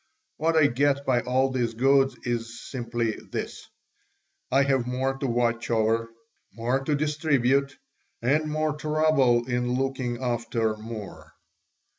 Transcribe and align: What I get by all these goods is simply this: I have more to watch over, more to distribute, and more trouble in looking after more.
What 0.37 0.55
I 0.57 0.65
get 0.65 1.05
by 1.05 1.19
all 1.21 1.51
these 1.51 1.75
goods 1.75 2.15
is 2.23 2.67
simply 2.71 3.19
this: 3.31 3.67
I 4.49 4.63
have 4.63 4.87
more 4.87 5.15
to 5.19 5.27
watch 5.27 5.69
over, 5.69 6.09
more 6.53 6.79
to 6.85 6.95
distribute, 6.95 7.77
and 8.19 8.49
more 8.49 8.73
trouble 8.73 9.45
in 9.47 9.73
looking 9.75 10.17
after 10.19 10.75
more. 10.77 11.33